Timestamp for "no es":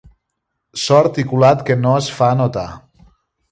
1.83-2.09